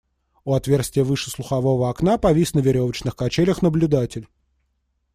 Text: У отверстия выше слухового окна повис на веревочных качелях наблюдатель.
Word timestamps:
У 0.45 0.55
отверстия 0.55 1.03
выше 1.03 1.29
слухового 1.29 1.87
окна 1.87 2.17
повис 2.17 2.55
на 2.55 2.59
веревочных 2.59 3.15
качелях 3.15 3.61
наблюдатель. 3.61 4.27